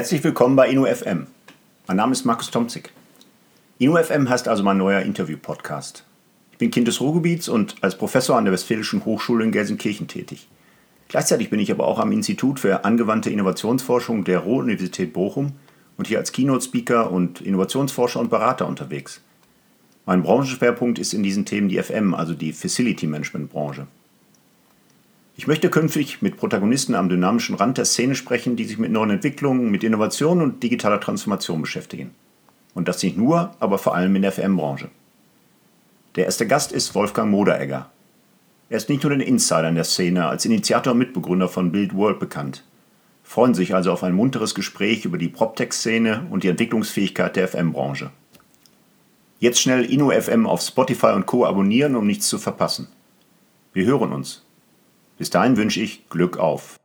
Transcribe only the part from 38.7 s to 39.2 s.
ist nicht nur